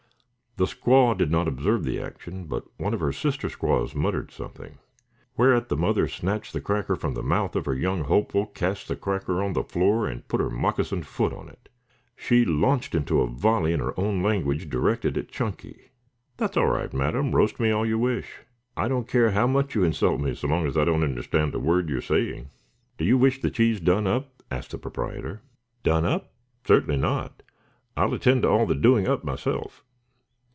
The 0.57 0.65
squaw 0.65 1.17
did 1.17 1.31
not 1.31 1.47
observe 1.47 1.85
the 1.85 2.01
action, 2.01 2.43
but 2.43 2.65
one 2.77 2.93
of 2.93 2.99
her 2.99 3.13
sister 3.13 3.47
squaws 3.47 3.95
muttered 3.95 4.31
something, 4.31 4.79
whereat 5.37 5.69
the 5.69 5.77
mother 5.77 6.09
snatched 6.09 6.51
the 6.51 6.59
cracker 6.59 6.97
from 6.97 7.13
the 7.13 7.23
mouth 7.23 7.55
of 7.55 7.65
her 7.67 7.73
young 7.73 8.01
hopeful, 8.03 8.47
cast 8.47 8.89
the 8.89 8.97
cracker 8.97 9.41
on 9.41 9.53
the 9.53 9.63
floor 9.63 10.05
and 10.09 10.27
put 10.27 10.41
her 10.41 10.49
moccasined 10.49 11.05
foot 11.07 11.31
on 11.31 11.47
it. 11.47 11.69
She 12.17 12.43
launched 12.43 12.93
into 12.93 13.21
a 13.21 13.27
volley 13.27 13.71
in 13.71 13.79
her 13.79 13.97
own 13.97 14.21
language, 14.21 14.69
directed 14.69 15.17
at 15.17 15.29
Chunky. 15.29 15.91
"That's 16.35 16.57
all 16.57 16.67
right, 16.67 16.91
madam. 16.93 17.31
Roast 17.33 17.57
me 17.57 17.71
all 17.71 17.85
you 17.85 17.97
wish. 17.97 18.41
I 18.75 18.89
don't 18.89 19.07
care 19.07 19.31
how 19.31 19.47
much 19.47 19.73
you 19.73 19.85
insult 19.85 20.19
me 20.19 20.35
so 20.35 20.49
long 20.49 20.67
as 20.67 20.75
I 20.77 20.83
don't 20.83 21.01
understand 21.03 21.55
a 21.55 21.59
word 21.59 21.87
you 21.89 21.99
are 21.99 22.01
saying." 22.01 22.49
"Do 22.97 23.05
you 23.05 23.17
wish 23.17 23.39
the 23.39 23.49
cheese 23.51 23.79
done 23.79 24.05
up?" 24.05 24.43
asked 24.51 24.71
the 24.71 24.77
proprietor. 24.77 25.41
"Done 25.81 26.03
up? 26.03 26.33
Certainly 26.67 26.97
not. 26.97 27.41
I'll 27.95 28.13
attend 28.13 28.41
to 28.41 28.65
the 28.67 28.75
doing 28.75 29.07
up 29.07 29.23
myself." 29.23 29.85